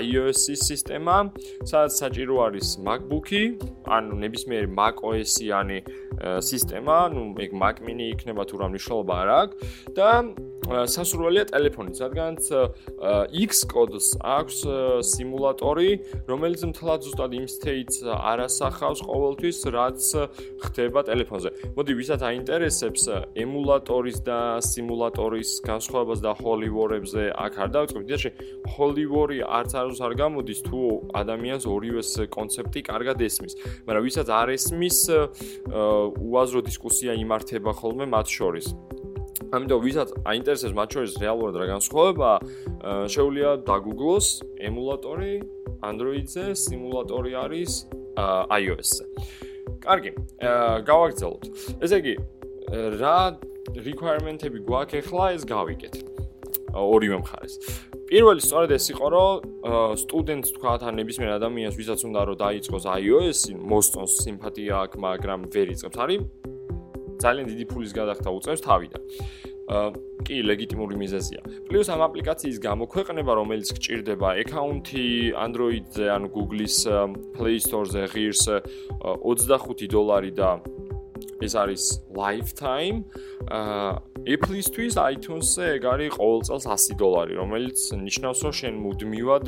iOS-ის 0.01 0.61
სისტემა, 0.71 1.15
სადაც 1.69 1.91
საჭირო 2.01 2.35
არის 2.45 2.67
MacBook-ი, 2.85 3.43
ანუ 3.85 4.13
ნებისმიერი 4.23 4.69
macOS-იანი 4.71 5.79
სისტემა, 6.41 6.97
ну, 7.13 7.21
ეგ 7.39 7.51
Mac 7.53 7.81
mini 7.85 8.11
იქნება 8.13 8.43
თუ 8.45 8.55
რა 8.61 8.67
მნიშვნელობა 8.71 9.13
არ 9.21 9.29
აქვს. 9.41 9.55
და 9.95 10.07
სასურველია 10.61 11.45
ტელეფონით, 11.49 11.95
რადგანაც 12.05 12.43
Xcode-ს 13.33 14.07
აქვს 14.21 14.57
სიმულატორი, 15.09 15.89
რომელიც 16.29 16.61
მთლად 16.69 17.01
ზუსტად 17.01 17.31
იმ 17.33 17.45
state-ს 17.49 18.05
არასახავს 18.05 19.01
ყოველთვის, 19.01 19.57
რაც 19.73 20.01
ხდება 20.61 20.99
ტელეფონზე. 21.09 21.49
მოდი, 21.75 21.91
ვისაც 21.97 22.21
აინტერესებს 22.21 23.03
ემულატორის 23.35 24.17
და 24.21 24.39
სიმულატორის 24.61 25.49
განსხვავებას 25.65 26.19
და 26.21 26.31
ჰოლივორებზე, 26.39 27.23
აქ 27.35 27.53
არ 27.57 27.69
დავიწყებ, 27.75 28.03
დიახ, 28.05 28.23
ჰოლივორი 28.77 29.37
არც 29.41 29.71
არ 29.75 30.13
გამოდის 30.13 30.59
თუ 30.61 30.79
ადამიანს 31.17 31.65
ორივეს 31.65 32.09
კონცეფტი 32.29 32.79
კარგად 32.85 33.17
ესმის. 33.17 33.53
მაგრამ 33.89 34.03
ვისაც 34.05 34.27
არ 34.29 34.47
ესმის, 34.55 34.97
უაზრო 36.21 36.59
დისკუსია 36.69 37.17
იმართება 37.17 37.71
ხოლმე 37.73 38.05
მათ 38.05 38.27
შორის. 38.29 38.67
ამიტომ 39.51 39.79
ვისაც 39.83 40.09
აინტერესებს 40.31 40.75
მათ 40.79 40.89
შორის 40.95 41.13
რეალურად 41.19 41.55
რა 41.59 41.65
განსხვავება, 41.75 42.29
შეუძლია 43.11 43.51
დაგუგლოს 43.67 44.27
ემულატორი 44.67 45.33
Android-ზე, 45.81 46.45
სიმულატორი 46.55 47.31
არის 47.35 47.71
iOS-ზე. 48.61 49.05
კარგი, 49.83 50.11
გავაგრძელოთ. 50.87 51.43
ესე 51.83 51.95
იგი, 52.01 52.15
რა 53.01 53.17
requirement-ები 53.87 54.59
გვაქვს 54.67 54.99
ახლა 55.01 55.25
ეს 55.35 55.43
გავიგეთ. 55.43 55.95
ორივე 56.71 57.17
მხარეს. 57.19 57.55
პირველი 58.07 58.41
სწორედ 58.43 58.71
ეს 58.75 58.85
იყო, 58.95 59.07
რომ 59.11 59.31
სტუდენტს 60.03 60.49
თქვა 60.55 60.73
თან 60.79 60.93
ნებისმიერ 60.99 61.31
ადამიანს, 61.39 61.75
ვისაც 61.75 61.99
უნდა 62.07 62.21
რომ 62.27 62.37
დაიწყოს 62.39 62.85
iOS-ი, 62.87 63.51
მოსწონს 63.59 64.13
სიმპათია 64.23 64.73
აქვს, 64.87 64.97
მაგრამ 65.03 65.39
ვერ 65.51 65.67
იწყებს. 65.75 65.97
არის 66.03 66.19
ძალიან 67.23 67.45
დიდი 67.51 67.65
ფულის 67.71 67.93
გადახდა 67.93 68.29
უწევს 68.37 68.61
თავიდან. 68.65 69.01
აა 69.71 69.89
კი, 70.27 70.37
ლეგიტიმური 70.43 70.95
მიზეზია. 70.99 71.41
პლუს 71.69 71.87
ამ 71.93 72.01
აპლიკაციის 72.09 72.57
გამოქვეყნება, 72.59 73.31
რომელიც 73.39 73.67
გჭირდება 73.77 74.29
აკაუნთი 74.43 75.05
Android-ზე, 75.37 76.05
ან 76.11 76.23
Google-ის 76.35 76.77
Play 77.37 77.57
Store-ზე 77.63 78.03
ღირს 78.11 78.43
25 79.23 79.87
დოლარი 79.87 80.31
და 80.35 80.59
ეს 81.41 81.53
არის 81.55 81.83
lifetime. 82.11 83.07
აა 83.47 84.10
Apple-ისთვის 84.21 84.93
iTunes-ზე 85.01 85.65
ეგ 85.81 85.85
არის 85.91 86.11
ყოველ 86.13 86.41
წელს 86.45 86.65
100 86.69 86.97
დოლარი, 87.01 87.33
რომელიც 87.41 87.79
ნიშნავს, 88.05 88.39
რომ 88.45 88.53
შენ 88.53 88.73
მუდმივად 88.85 89.45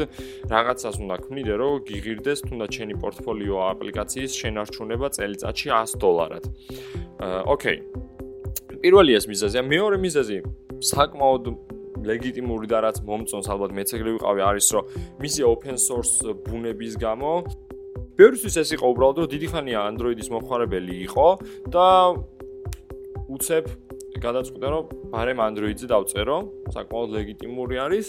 რაღაცას 0.50 0.96
უნდა 0.98 1.15
ქმნიდე, 1.24 1.53
რომ 1.62 1.74
გიღირდეს 1.89 2.39
თუნდაც 2.50 2.72
შენი 2.74 2.96
პორტფოლიო 3.03 3.56
აპლიკაციის 3.70 4.32
შენარჩუნება 4.34 5.08
წელიწადში 5.13 5.70
100 5.70 6.01
დოლარად. 6.01 6.44
ოკეი. 7.53 7.77
პირველი 8.82 9.12
ეს 9.13 9.25
მიზეზია, 9.30 9.62
მეორე 9.62 9.98
მიზეზი 10.01 10.38
საკმაოდ 10.82 11.44
ლეგიტიმური 12.03 12.68
და 12.68 12.84
რაც 12.84 12.98
მომწონს 13.08 13.48
ალბათ 13.48 13.72
მეც 13.77 13.89
ეგრე 13.96 14.12
ვიყავი 14.18 14.42
არის 14.44 14.68
რომ 14.75 14.84
მისი 15.24 15.42
open 15.48 15.77
source 15.80 16.20
ბუნების 16.44 17.00
გამო 17.00 17.32
ბევრისთვის 18.20 18.56
ეს 18.60 18.70
იყო 18.75 18.86
უბრალოდ 18.92 19.18
რომ 19.24 19.32
დიდი 19.34 19.48
ხანია 19.53 19.80
Android-ის 19.88 20.27
მომხმარებელი 20.34 20.96
იყო 21.08 21.27
და 21.72 21.88
უცებ 23.32 23.65
გადაწყვიტა 24.25 24.68
რომ 24.74 24.84
ბარემ 25.13 25.39
Android-ზე 25.44 25.88
დავწერო, 25.94 26.38
საკმაოდ 26.75 27.10
ლეგიტიმური 27.18 27.75
არის. 27.86 28.06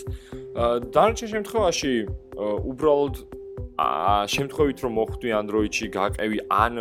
დანარჩენ 0.95 1.29
შემთხვევაში 1.35 1.93
უბრალოდ 2.71 3.15
აა 3.75 4.27
შემთხვევით 4.31 4.79
რომ 4.87 4.93
მოხვდი 4.99 5.29
Android-ში 5.35 5.87
გაყევი 5.91 6.39
ან 6.47 6.75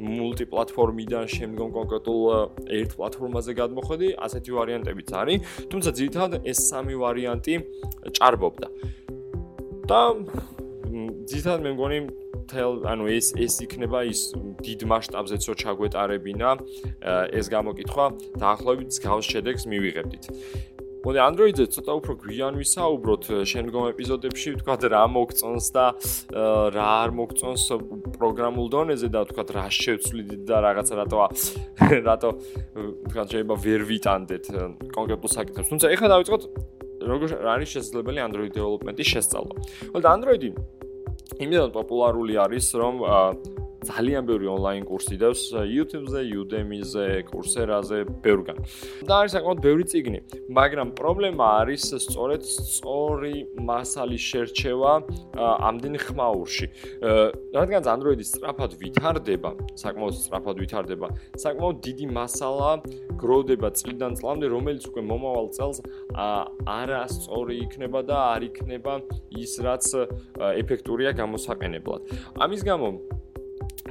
მულტიპლატფორმიდან 0.00 1.24
შემდგომ 1.28 1.68
კონკრეტულ 1.76 2.22
ერთ 2.78 2.90
პლატფორმაზე 2.96 3.52
გადმოხვედი, 3.60 4.08
ასეთი 4.16 4.50
ვარიანტებიც 4.56 5.08
არის. 5.12 5.38
თუმცა 5.68 5.90
ძირითადად 5.98 6.32
ეს 6.48 6.58
სამი 6.72 6.94
ვარიანტი 7.04 7.54
ჭარბობდა. 8.16 8.68
და 9.88 10.00
ძირითადად 11.28 11.60
მე 11.64 11.70
მგონი 11.76 11.98
თელ 12.48 12.82
ანუ 12.88 13.04
ეს 13.12 13.32
ეს 13.36 13.60
იქნება 13.64 14.02
ის 14.08 14.20
დიდ 14.64 14.80
მასშტაბზეც 14.88 15.42
რო 15.48 15.54
ჩაგვეტარებინა 15.62 16.50
ეს 17.38 17.46
გამოკითხვა 17.52 18.04
დაახლოებით 18.40 18.90
გავს 19.04 19.26
შედეგს 19.28 19.68
მივიღებდით. 19.68 20.24
მოდი 20.98 21.20
Android-ზე 21.22 21.64
ცოტა 21.72 21.92
უფრო 22.00 22.12
გვიან 22.20 22.58
ვისაუბროთ 22.58 23.24
შემდგომ 23.48 23.84
ეპიზოდებში, 23.94 24.50
თქვა 24.60 24.74
რა 24.92 25.02
მოგწონს 25.14 25.66
და 25.72 25.84
რა 26.74 26.86
არ 27.04 27.10
მოგწონს 27.14 27.64
პროგრამულ 28.18 28.66
დონეზე 28.74 29.08
და 29.14 29.22
თქვა 29.30 29.44
რა 29.56 29.66
შევცვლით 29.78 30.42
და 30.48 30.56
რაღაცა 30.66 30.94
რატო 30.98 31.16
რატო 32.08 32.30
თქვა 33.08 33.22
შეიძლება 33.30 33.56
ვერ 33.62 33.80
ვიტანდეთ 33.88 34.44
კონკრეტულ 34.90 35.30
საკითხებს. 35.38 35.70
თუმცა 35.70 35.86
ეხლა 35.94 36.08
დავიწყოთ 36.12 36.42
როგორ 37.08 37.28
არის 37.46 37.68
შესაძლებელი 37.78 38.20
Android 38.26 38.52
development-ის 38.58 39.08
შესწავლა. 39.14 39.54
მოდი 39.94 40.06
Android-ი 40.12 40.50
იმდენად 41.38 41.72
პოპულარული 41.74 42.38
არის, 42.42 42.66
რომ 42.74 43.02
ძალიან 43.78 44.26
ბევრი 44.26 44.46
ონლაინ 44.50 44.84
კურსი 44.88 45.16
დევს 45.18 45.54
YouTube-ზე, 45.54 46.20
Udemy-ზე, 46.34 47.06
Coursera-ზე, 47.30 47.98
ბევრგან. 48.24 48.58
და 49.06 49.12
არის 49.22 49.32
საკმაოდ 49.38 49.58
ბევრი 49.62 49.84
წიგნი, 49.86 50.20
მაგრამ 50.50 50.88
პრობლემა 50.98 51.44
არის 51.62 51.82
სწორედ 52.02 52.42
სწორი 52.42 53.46
მასალის 53.62 54.22
შერჩევა 54.30 54.92
ამდენ 55.38 55.94
ხმაურში. 56.04 56.66
რადგან 57.54 57.82
Android-ი 57.94 58.24
სწრაფად 58.26 58.72
ვითარდება, 58.82 59.50
საკმაოდ 59.78 60.14
სწრაფად 60.18 60.56
ვითარდება, 60.58 61.06
საკმაოდ 61.38 61.76
დიდი 61.86 62.06
მასალა 62.18 62.70
გროვდება 63.18 63.68
წლიდან 63.78 64.12
წლამდე, 64.18 64.46
რომელიც 64.50 64.82
უკვე 64.90 65.02
მომავალ 65.06 65.48
წელს 65.54 65.78
არასწორი 66.66 67.54
იქნება 67.66 68.00
და 68.02 68.16
არ 68.34 68.42
იქნება 68.50 68.92
ის, 69.38 69.52
რაც 69.62 69.84
ეფექტურია 70.62 71.14
გამოსაყენებლად. 71.14 72.00
ამის 72.38 72.62
გამო 72.66 72.88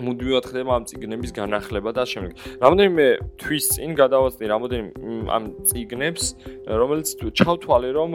მუდმივად 0.02 0.46
ხდება 0.50 0.72
ამ 0.78 0.84
ციგნების 0.90 1.32
განახლება 1.34 1.90
და 1.98 2.04
შემდეგ. 2.08 2.34
რამოდენიმე 2.64 3.06
თვის 3.42 3.64
წინ 3.74 3.92
გადავაცდი 3.98 4.46
რამოდენიმე 4.54 4.92
ამ 5.28 5.44
ციგნებს, 5.68 6.24
რომელიც 6.68 7.08
ჩავთვალე 7.38 7.90
რომ 7.98 8.12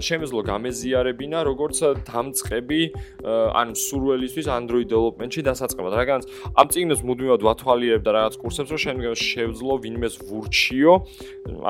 შემეძლო 0.00 0.40
გამეზიარებინა 0.50 1.38
როგორც 1.46 1.78
დამწყები 2.10 2.82
ან 3.60 3.68
სურველისთვის 3.74 4.46
Android 4.50 4.86
development-ში 4.90 5.42
დასაწყებად. 5.46 5.92
რადგან 6.00 6.20
ამ 6.56 6.66
ციგნებს 6.72 7.02
მუდმივად 7.06 7.40
ვათვალიერებ 7.46 8.02
და 8.02 8.10
რაღაც 8.18 8.34
კურსებს 8.40 8.70
რომ 8.74 8.80
შემდეგ 8.80 9.12
შევძლო 9.14 9.74
ვინმეს 9.84 10.14
ვურჩიო, 10.28 10.92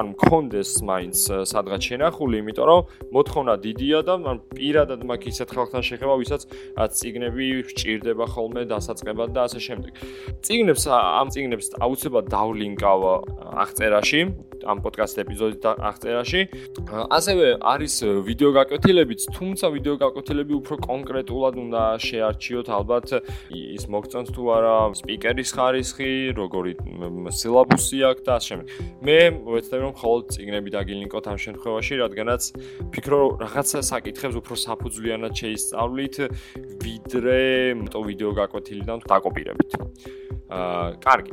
ან 0.01 0.07
მქონდეს 0.15 0.71
მაინც 0.87 1.17
სადღაც 1.51 1.81
შენახული, 1.91 2.35
იმიტომ 2.41 2.67
რომ 2.71 2.81
მოთხოვნა 3.15 3.55
დიდია 3.65 3.99
და 4.07 4.15
ან 4.31 4.39
პირადად 4.55 5.01
მაქვს 5.05 5.29
ისეთ 5.31 5.49
ხალხთან 5.57 5.83
შეხება, 5.89 6.15
ვისაც 6.21 6.43
ციგნები 6.97 7.47
სჭირდება 7.71 8.25
ხოლმე 8.31 8.63
დასაწყებად 8.71 9.29
და 9.41 9.49
ასე 9.49 9.61
შემდეგ. 9.65 9.93
წიგნებს 10.45 10.85
ამ 10.93 11.29
წიგნებს 11.33 11.67
აუცილებლად 11.81 12.27
დავლინკავ 12.29 13.01
აღწერაში, 13.65 14.21
ამ 14.61 14.79
პოდკასტ 14.85 15.17
ეპიზოდის 15.25 15.65
აღწერაში. 15.65 16.41
ასევე 17.09 17.47
არის 17.65 17.95
ვიდეო 18.29 18.51
გაკვეთილებიც, 18.61 19.21
თუმცა 19.33 19.67
ვიდეო 19.73 19.95
გაკვეთილები 20.05 20.53
უფრო 20.61 20.75
კონკრეტულად 20.85 21.55
უნდა 21.65 21.83
შეარჩიოთ 22.05 22.69
ალბათ 22.69 23.07
ის 23.57 23.85
მოგწონთ 23.89 24.29
თუ 24.37 24.43
არა 24.57 24.77
სპიკერის 25.01 25.51
ხარისხი, 25.57 26.13
როგორი 26.37 26.73
სილაბუსი 27.41 27.99
აქვს 28.11 28.23
და 28.27 28.33
ასე 28.37 28.49
შემდეგ. 28.51 28.67
მე 29.01 29.19
ვეცდები 29.49 29.83
რომ 29.87 29.93
მხოლოდ 29.97 30.25
წიგნები 30.35 30.69
დაგილინკოთ 30.77 31.25
ამ 31.31 31.39
შემთხვევაში, 31.41 31.95
რადგანაც 32.05 32.43
ფიქრო 32.93 33.21
რაღაცა 33.41 33.81
საკითხებს 33.81 34.37
უფრო 34.41 34.55
საფუძვლიანად 34.67 35.33
შეისწავლით 35.41 36.15
ვიდრე 36.85 37.41
თო 37.93 38.01
ვიდეო 38.11 38.31
გაკვეთილიდან 38.41 38.99
დაკო 39.09 39.30
ოპირებით. 39.31 39.71
აა, 40.51 40.99
კარგი. 41.07 41.33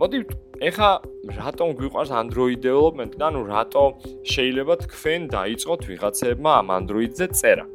მოდი, 0.00 0.18
ეხა 0.58 0.90
რატომ 1.38 1.68
გვიყვარს 1.78 2.10
Android 2.10 2.58
development? 2.64 3.14
ანუ 3.20 3.40
რატო 3.46 3.84
შეიძლება 4.24 4.74
თქვენ 4.88 5.20
დაიწყოთ 5.36 5.80
ვიღაცებმა 5.90 6.50
ამ 6.60 6.68
Android-ზე 6.78 7.26
წერა? 7.36 7.66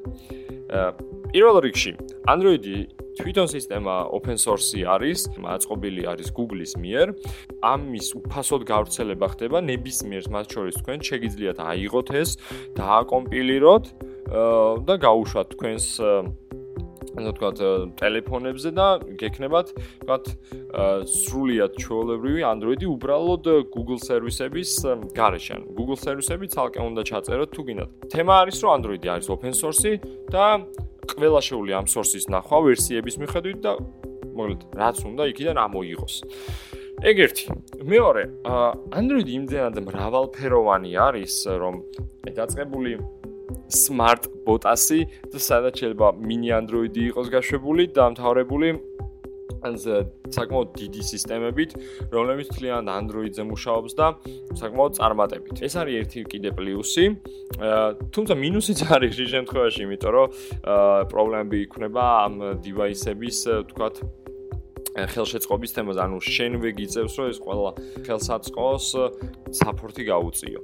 პირველ 1.34 1.58
რიგში, 1.66 1.92
Android-ი 2.30 2.78
თვითონ 3.14 3.48
სისტემა 3.50 4.10
open 4.18 4.38
source 4.42 4.74
არის, 4.84 5.20
მაწყობილი 5.38 6.04
არის 6.10 6.30
Google-ის 6.34 6.74
მიერ. 6.82 7.08
ამის 7.62 8.08
უფასოდ 8.20 8.62
გავრცელება 8.74 9.28
ხდება 9.34 9.58
ნებისმიერ 9.70 10.24
მათ 10.34 10.46
შორის 10.54 10.76
თქვენ 10.82 11.00
შეგიძლიათ 11.10 11.58
აიღოთ 11.62 12.10
ეს, 12.22 12.30
დააკომპილიროთ 12.78 13.86
და 14.88 14.94
გაუშვათ 15.06 15.48
თქვენს 15.54 15.86
ანუ 17.18 17.32
თქვა 17.38 17.50
ტელეფონებზე 18.00 18.70
და 18.74 18.88
გექნებათ 19.22 19.68
თქვა 20.04 20.18
სრულიად 21.08 21.78
ჩვეულებრივი 21.82 22.42
Android-ი 22.54 22.88
უბრალოდ 22.90 23.46
Google 23.74 24.00
სერვისების 24.02 24.72
გარეშე. 25.14 25.56
Google 25.78 26.00
სერვისები 26.00 26.46
ცალკე 26.54 26.80
უნდა 26.82 27.02
ჩაწეროთ 27.10 27.50
თუ 27.54 27.62
გინდათ. 27.68 27.90
თემა 28.14 28.34
არის 28.44 28.58
რომ 28.64 28.72
Android-ი 28.78 29.08
არის 29.14 29.28
open 29.30 29.54
source 29.54 30.00
და 30.34 30.46
ყველა 31.14 31.42
შეუძლია 31.44 31.76
ამ 31.84 31.88
source-ის 31.92 32.26
ნახვა 32.32 32.58
ვერსიების 32.68 33.16
მიხედვით 33.22 33.60
და 33.62 33.72
მოკლედ 34.34 34.62
რაც 34.74 34.98
უნდა 35.06 35.24
იქიდან 35.32 35.58
ამოიღოს. 35.68 36.16
ეგერთი. 37.04 37.46
მეორე, 37.84 38.24
Android 38.96 39.28
იმდენად 39.28 39.76
მრავალფეროვანი 39.84 40.92
არის, 40.96 41.34
რომ 41.60 41.76
მე 42.24 42.32
დაწყებული 42.38 42.92
smart 43.70 44.30
botasi 44.46 45.08
და 45.32 45.38
სადაც 45.40 45.74
შეიძლება 45.82 46.08
mini 46.20 46.50
android-ი 46.54 47.10
იყოს 47.12 47.28
გაშვებული 47.34 47.88
და 47.92 47.96
დამთავრებული 48.04 48.70
ან 49.64 49.78
საკმაოდ 49.80 50.70
დიდი 50.76 51.02
სისტემებით, 51.08 51.72
რომლებიც 52.12 52.48
თლიან 52.52 52.90
android-ზე 52.92 53.44
მუშაობს 53.48 53.94
და 53.96 54.08
საკმაოდ 54.60 54.92
წარმატებით. 55.00 55.56
ეს 55.64 55.74
არის 55.80 55.96
ერთი 56.04 56.20
კიდე 56.32 56.50
პლუსი. 56.58 57.06
თუმცა 58.12 58.34
მინუსიც 58.44 58.80
არის 58.92 59.12
შე 59.16 59.26
შემთხვევაში, 59.36 59.80
იმიტომ 59.88 60.12
რომ 60.16 60.28
პრობლემები 61.12 61.58
იქნება 61.64 62.04
ამ 62.28 62.34
device-ების, 62.60 63.38
თქვათ 63.72 63.96
ხელშეწყობის 64.94 65.72
თემაზე, 65.74 66.00
ანუ 66.06 66.18
შენ 66.22 66.52
ვეგიწევს, 66.60 67.14
რომ 67.18 67.28
ეს 67.32 67.40
ყველა 67.40 67.72
ხელსაწყოს 68.06 68.86
support-ი 69.58 70.04
გაუწიო. 70.12 70.62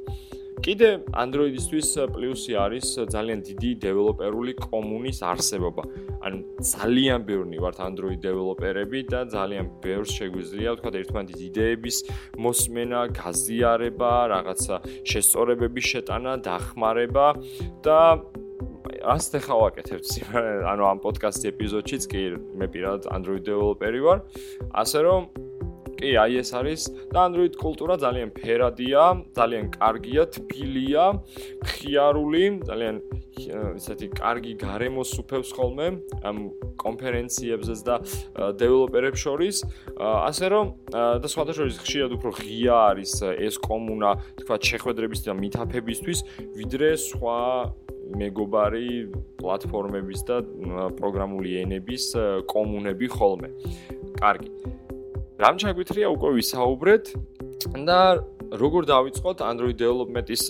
კიდე 0.66 0.90
Android-ისთვის 1.16 1.90
პლუსი 2.14 2.54
არის 2.60 2.88
ძალიან 3.14 3.40
დიდი 3.48 3.72
დეველოპერული 3.86 4.54
კომუნის 4.60 5.20
არსებობა. 5.24 5.84
ანუ 6.26 6.38
ძალიან 6.60 7.20
ბევრი 7.30 7.58
ვართ 7.64 7.78
Android 7.90 8.20
დეველოპერები 8.20 9.00
და 9.08 9.20
ძალიან 9.32 9.66
ბევრს 9.84 10.12
შეგვიძლია 10.20 10.70
თქვა 10.80 10.92
ერთმანეთის 11.00 11.40
იდეების 11.50 11.98
მოსმენა, 12.44 13.02
გაზიარება, 13.20 14.14
რაღაცა 14.36 14.76
შესწორებების 15.10 15.86
შეტანა, 15.92 16.32
დახმარება 16.44 17.28
და 17.86 18.00
ასე 19.00 19.40
ხა 19.40 19.56
ვაკეთებ 19.64 20.02
სიმართლე, 20.12 20.66
ანუ 20.72 20.84
ამ 20.92 20.98
პოდკასტის 21.04 21.50
ეპიზოდშიც 21.56 22.04
კი 22.12 22.22
მე 22.60 22.68
პირადად 22.74 23.08
Android 23.16 23.44
დეველოპერი 23.48 24.02
ვარ, 24.04 24.18
ასე 24.76 25.00
რომ 25.08 25.22
კი, 26.00 26.14
აი 26.16 26.40
ეს 26.40 26.50
არის 26.56 26.82
და 27.12 27.28
Android 27.28 27.54
კულტურა 27.60 28.00
ძალიან 28.00 28.30
ფერადია, 28.32 29.04
ძალიან 29.36 29.66
კარგია, 29.76 30.24
თბილია, 30.32 31.06
ხიარული, 31.68 32.44
ძალიან 32.64 32.96
ესეთი 33.76 34.08
კარგი 34.20 34.54
გარემოს 34.64 35.12
უფევს 35.20 35.52
ხოლმე 35.56 35.88
ამ 36.24 36.38
კონფერენციებზეც 36.80 37.80
და 37.88 37.96
დეველოპერებს 38.60 39.20
შორის, 39.20 39.64
ასე 40.00 40.46
რომ 40.56 40.66
და 41.20 41.28
სხვადასხვა 41.28 41.68
ხშირად 41.84 42.12
უფრო 42.16 42.32
ღია 42.40 42.76
არის 42.96 43.14
ეს 43.36 43.56
კომუნა, 43.60 44.12
თქვა 44.44 44.56
შეხვედრების 44.72 45.20
და 45.28 45.36
მითაფებისთვის, 45.36 46.20
ვიდრე 46.56 46.90
სხვა 46.96 47.40
მეგობარი 48.10 48.90
პლატფორმების 49.38 50.20
და 50.26 50.38
პროგრამული 50.98 51.52
ენების 51.64 52.04
კომუნები 52.50 53.08
ხოლმე. 53.16 53.50
კარგი. 54.20 54.50
რამ 55.40 55.56
ჩაგვითრია 55.56 56.08
უკვე 56.12 56.30
ვისაუბრეთ 56.36 57.12
და 57.88 58.00
როგორ 58.60 58.88
დავიწყოთ 58.90 59.44
Android 59.46 59.78
development-ის 59.80 60.44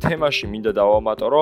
თემაში 0.00 0.48
მინდა 0.52 0.72
დავამატორო 0.78 1.40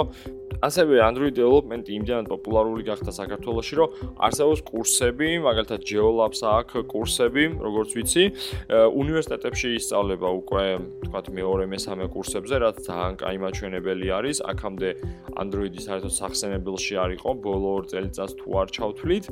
ასევე 0.64 1.00
Android 1.04 1.34
development-ი 1.36 1.92
იმდენად 1.98 2.26
პოპულარული 2.32 2.82
გახდა 2.88 3.12
საქართველოში, 3.12 3.74
რომ 3.80 3.88
არსებობს 4.16 4.60
კურსები, 4.64 5.28
მაგალითად 5.44 5.80
GeoLabs 5.84 6.40
აქვს 6.40 6.86
კურსები, 6.88 7.44
როგორც 7.60 7.90
ვიცი, 7.96 8.24
უნივერსიტეტებში 8.72 9.68
ისწავლება 9.78 10.28
უკვე, 10.40 10.64
თქვათ, 11.04 11.26
მეორე, 11.36 11.64
მესამე 11.74 12.04
კურსებზე, 12.14 12.56
რაც 12.64 12.76
ძალიან 12.88 13.14
კაი 13.20 13.36
მაჩვენებელი 13.44 14.06
არის. 14.18 14.36
აქამდე 14.50 14.88
Android-ი 15.34 15.80
საერთოდ 15.84 16.12
სახსენებელში 16.14 16.94
არ 17.04 17.10
იყო, 17.18 17.30
ბოლო 17.44 17.70
2 17.84 17.90
წელიწადს 17.90 18.34
თუ 18.40 18.48
არ 18.60 18.68
ჩავთვლით. 18.74 19.24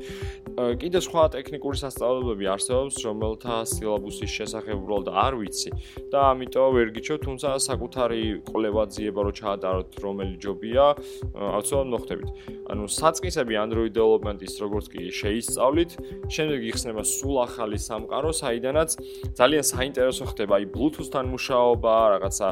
კიდე 0.82 0.98
სხვა 1.00 1.24
ტექნიკური 1.32 1.76
სასწავლებლებები 1.80 2.46
არსებობს, 2.54 2.96
რომელთა 3.06 3.56
სილაბუსის 3.72 4.30
შესახებ 4.36 4.76
უბრალოდ 4.82 5.08
არ 5.08 5.32
ვიცი 5.40 5.70
და 6.12 6.20
ამიტომ 6.32 6.68
ვერ 6.76 6.88
გიჩვევ, 6.92 7.18
თუმცა 7.24 7.48
საკუთარი 7.68 8.22
კვლევა 8.44 8.84
ძიება 8.92 9.20
რო 9.22 9.32
ჩაატაროთ, 9.32 9.90
რომელი 10.02 10.36
ჯობია, 10.42 10.86
აუცილებლად 11.32 11.90
მოხდებით. 11.92 12.30
ანუ 12.72 12.84
საწყისები 12.88 13.54
Android 13.58 13.92
development-ის 13.92 14.54
როგორც 14.62 14.86
კი 14.92 15.10
შეისწავლით, 15.12 15.90
შემდეგ 16.32 16.60
იხსნება 16.72 17.02
სულ 17.04 17.36
ახალი 17.46 17.78
სამყარო, 17.78 18.30
საიდანაც 18.32 18.90
ძალიან 19.38 19.64
საინტერესო 19.66 20.24
ხდება 20.32 20.52
აი 20.58 20.64
Bluetooth-თან 20.72 21.26
მუშაობა, 21.32 21.94
რაღაცა 22.16 22.48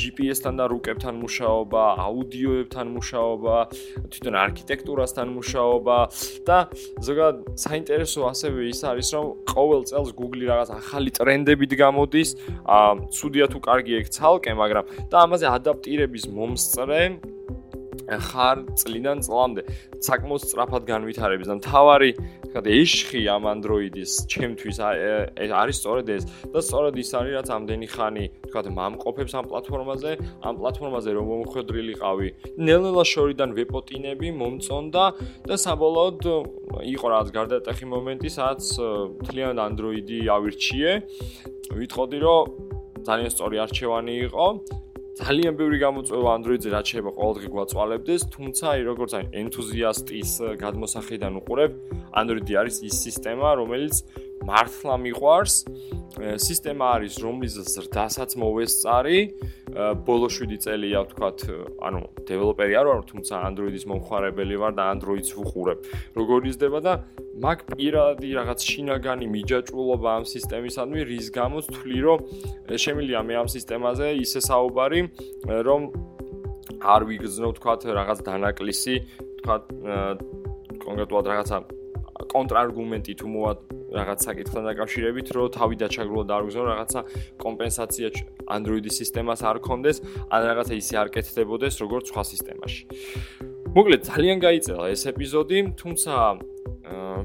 GPS-თან 0.00 0.54
და 0.60 0.64
რუკებთან 0.72 1.14
მუშაობა, 1.24 1.82
აუდიოებთან 2.06 2.86
მუშაობა, 2.96 3.56
თვითონ 4.12 4.34
არქიტექტურასთან 4.44 5.26
მუშაობა 5.34 5.98
და 6.48 6.58
ზოგადად 7.04 7.36
საინტერესო 7.58 8.20
ასევე 8.32 8.60
ის 8.72 8.80
არის, 8.84 9.08
რომ 9.14 9.26
ყოველ 9.50 9.82
წელს 9.90 10.10
Google-ი 10.18 10.46
რაღაც 10.52 10.70
ახალი 10.80 11.10
ტრენდებით 11.14 11.72
გამოდის, 11.78 12.30
აა, 12.64 12.92
ცუდია 13.12 13.46
თუ 13.52 13.58
კარგი 13.60 13.92
ეგ 14.00 14.06
ცალკე, 14.14 14.52
მაგრამ 14.56 14.84
და 15.10 15.16
ამაზე 15.24 15.46
ადაპტირების 15.52 16.24
მომსწრე 16.32 17.02
ხარ 18.28 18.56
წლიდან 18.80 19.18
წლამდე. 19.26 19.62
საკმაოდ 20.04 20.40
სწრაფად 20.44 20.82
განვითარების 20.88 21.48
და 21.50 21.54
მთავარი 21.60 22.10
თქვათ 22.54 22.66
ეშხი 22.70 23.20
ამ 23.34 23.44
Android-ის 23.50 24.12
ჩემთვის 24.30 24.76
არის 24.84 25.76
სწორედ 25.80 26.06
ეს. 26.16 26.22
და 26.54 26.58
სწორედ 26.62 26.94
ის 27.02 27.10
არის 27.18 27.32
რაც 27.38 27.48
ამდენი 27.56 27.86
ხანი 27.94 28.24
თქვათ 28.50 28.66
მამყოფებს 28.78 29.32
ამ 29.34 29.44
პლატფორმაზე 29.50 30.12
ამ 30.44 30.54
პლატფორმაზე 30.60 31.10
რომ 31.16 31.26
მომხვედრილიყავი 31.32 32.28
ნელ-ნელა 32.66 33.04
შორიდან 33.12 33.50
ვეპოტინები 33.58 34.28
მომწონდა 34.38 35.04
და 35.48 35.54
საბოლოოდ 35.64 36.20
იყო 36.94 37.06
რაღაც 37.14 37.28
გარდატეხი 37.34 37.86
მომენტი 37.94 38.28
სადაც 38.30 38.62
თლიან 39.26 39.56
Android-ი 39.58 40.18
ავირჩიე. 40.36 40.90
ვიტყოდი 41.74 42.18
რომ 42.22 42.44
ძალიან 43.08 43.30
სწორი 43.34 43.56
არჩევანი 43.64 44.14
იყო 44.28 44.46
ძალიან 45.14 45.54
ბევრი 45.54 45.78
გამოწვევა 45.78 46.30
Android-ზე 46.34 46.70
რაც 46.74 46.86
შეიძლება 46.90 47.12
ყოველდღე 47.14 47.48
გვაწვალებდეს, 47.54 48.22
თუმცა 48.34 48.64
აი 48.74 48.80
როგორც 48.90 49.12
აი 49.14 49.24
ენთუზიასტის 49.40 50.30
გადმოსახედიდან 50.58 51.32
უყურებ, 51.38 51.72
Android-ი 52.18 52.54
არის 52.58 52.76
ის 52.82 52.96
სისტემა, 53.06 53.48
რომელიც 53.62 53.94
მართლა 54.42 54.94
მიყვარს. 55.06 55.54
სისტემა 56.18 56.84
არის, 56.98 57.14
რომლის 57.22 57.54
ზრდასაც 57.62 58.30
მოვესწარი. 58.42 59.18
ბოლო 60.06 60.28
7 60.30 60.58
წელია, 60.58 60.98
ვთქვათ, 61.06 61.38
ანუ 61.78 62.00
დეველოპერი 62.26 62.74
არ 62.78 62.86
ვარ, 62.86 63.00
თუმცა 63.10 63.34
Android-ის 63.50 63.84
მომხმარებელი 63.90 64.54
ვარ 64.58 64.72
და 64.78 64.84
Android-ს 64.94 65.30
ვუყურებ. 65.34 65.78
როგორ 66.14 66.38
იზრდება 66.50 66.78
და 66.82 66.92
მაგ 67.34 67.58
პირადი 67.74 68.28
რაღაც 68.38 68.60
შინაგანი 68.62 69.26
მიჯაჭვულობა 69.34 70.10
ამ 70.22 70.24
სისტემისადმი, 70.30 71.00
რის 71.10 71.28
გამოც 71.34 71.64
თვლი, 71.74 71.98
რომ 72.06 72.18
შემილია 72.78 73.20
მე 73.26 73.34
ამ 73.42 73.48
სისტემაზე 73.50 74.06
ისე 74.22 74.40
საუბარი, 74.48 75.00
რომ 75.66 75.82
არ 76.94 77.02
ვიგრძნო, 77.10 77.48
ვთქვათ, 77.54 77.80
რაღაც 77.98 78.18
დანაკლისი, 78.28 78.94
ვთქვათ, 79.42 79.62
კონკრეტულად 80.84 81.24
რაღაცა 81.32 81.58
კონტრარგუმენტი 82.34 83.12
თუ 83.18 83.26
მოვა 83.34 83.52
რაღაც 83.94 84.18
საკითხთან 84.26 84.62
დაკავშირებით, 84.70 85.26
რომ 85.34 85.50
თავი 85.54 85.76
დაჩაგრულა 85.82 86.24
და 86.28 86.34
არ 86.38 86.44
გზნო 86.50 86.64
რაღაცა 86.70 87.00
კომპენსაცია 87.44 88.08
Android-ის 88.56 88.94
სისტემას 89.02 89.40
არ 89.50 89.58
კონდეს, 89.66 90.02
ან 90.30 90.40
რაღაცა 90.50 90.74
ისე 90.82 90.94
არ 91.02 91.08
კეთდებოდეს, 91.14 91.74
როგორც 91.82 92.04
სხვა 92.10 92.22
სისტემაში. 92.30 92.82
მოკლედ, 93.74 94.06
ძალიან 94.06 94.38
გაიწელა 94.38 94.86
ეს 94.94 95.02
ეპიზოდი, 95.10 95.58
თუმცა 95.74 96.14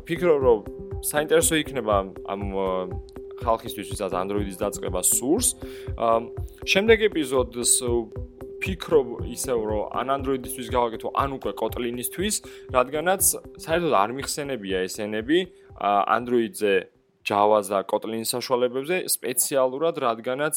ფიქრობ, 0.01 0.37
რომ 0.41 0.59
საინტერესო 1.05 1.53
იქნება 1.61 1.95
ამ 2.25 2.41
ხალხისთვის, 3.37 3.87
ვისაც 3.93 4.11
Android-ის 4.17 4.57
დაწყება 4.57 5.01
სურს. 5.05 5.47
შემდეგ 6.65 6.97
ეპიზოდს 7.09 7.71
ფიქრობ 8.59 9.07
ისევ 9.29 9.57
რომ 9.69 9.83
ან 9.93 10.07
Android-ისთვის 10.17 10.67
გავაკეთო, 10.73 11.07
ან 11.15 11.29
უკვე 11.37 11.51
Kotlin-ისთვის, 11.53 12.35
რადგანაც 12.75 13.21
საერთოდ 13.63 13.93
არ 13.93 14.09
მიხსენებია 14.17 14.77
ეს 14.89 14.95
ენები 15.05 15.39
Android-ზე 15.79 16.73
Java-ს 17.29 17.69
და 17.69 17.79
Kotlin-ის 17.85 18.33
საშუალებებზე 18.33 18.95
სპეციალურად, 19.05 19.95
რადგანაც 20.01 20.55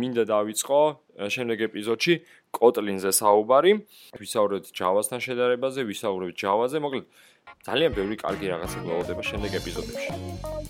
მინდა 0.00 0.24
დავიწყო 0.32 0.80
შემდეგ 1.28 1.58
ეპიზოდში 1.68 2.14
Kotlin-ზე 2.56 3.12
საუბარი, 3.12 3.72
ვისაუბროთ 4.16 4.72
Java-სთან 4.72 5.20
შედარებაზე, 5.20 5.84
ვისაუბროთ 5.84 6.34
Java-ზე, 6.40 6.80
მოკლედ 6.80 7.04
ძალიან 7.66 7.90
ბევრი 7.94 8.16
კარგი 8.22 8.46
რაღაცა 8.52 8.78
გველოდება 8.86 9.22
შემდეგ 9.30 9.50
ეპიზოდებში. 9.60 10.10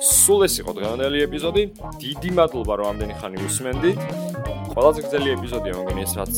სულ 0.03 0.41
ეს 0.49 0.55
იყო 0.61 0.73
დღევანდელი 0.79 1.19
ეპიზოდი. 1.27 1.63
დიდი 2.05 2.31
მადლობა 2.39 2.75
რომ 2.81 2.87
ამდენი 2.93 3.15
ხანი 3.21 3.39
უსმენდი. 3.49 3.93
ყველაზე 4.73 5.01
გრძელი 5.05 5.29
ეპიზოდია 5.37 5.73
მოგონი 5.79 6.03
ეს 6.07 6.13
რაც 6.21 6.35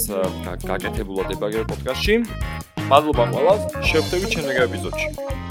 გაკეთებულა 0.68 1.22
დებაგერ 1.30 1.64
პოდკასტში. 1.70 2.14
მადლობა 2.90 3.24
ყველას. 3.34 3.60
შევხვდებით 3.88 4.30
შემდეგ 4.34 4.54
ეპიზოდში. 4.68 5.43